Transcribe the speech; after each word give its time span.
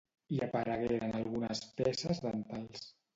Hi 0.35 0.39
aparegueren 0.43 1.13
algunes 1.19 1.61
peces 1.81 2.23
dentals. 2.25 2.89